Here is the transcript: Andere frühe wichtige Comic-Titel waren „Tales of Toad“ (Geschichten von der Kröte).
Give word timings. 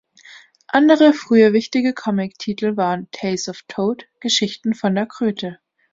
Andere 0.67 1.13
frühe 1.13 1.53
wichtige 1.53 1.93
Comic-Titel 1.93 2.75
waren 2.75 3.07
„Tales 3.11 3.47
of 3.49 3.61
Toad“ 3.67 4.07
(Geschichten 4.19 4.73
von 4.73 4.95
der 4.95 5.05
Kröte). 5.05 5.59